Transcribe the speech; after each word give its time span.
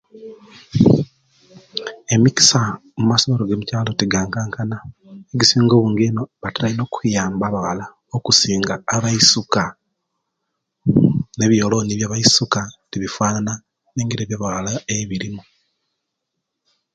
Emikisa 2.13 2.59
omumasomero 2.97 3.43
gamukyalo 3.45 3.91
tegankankana 3.99 4.77
egisinga 5.33 5.73
obungi 5.75 6.03
einu 6.05 6.23
batira 6.41 6.67
einu 6.69 6.83
okuyamba 6.85 7.45
abawala 7.47 7.85
okusinga 8.15 8.73
abaisuka 8.95 9.63
nebyolooni 11.37 11.91
byabaisuka 11.95 12.61
tebifafana 12.89 13.53
ne'ngeri 13.95 14.21
ebya'bawala 14.23 14.71
eyibirimu. 14.91 15.41